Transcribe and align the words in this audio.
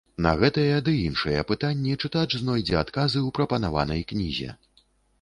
На 0.25 0.29
гэтыя 0.43 0.77
ды 0.87 0.95
іншыя 1.09 1.43
пытанні 1.51 1.95
чытач 2.03 2.25
знойдзе 2.41 2.75
адказы 2.83 3.19
ў 3.27 3.29
прапанаванай 3.39 4.01
кнізе. 4.15 4.53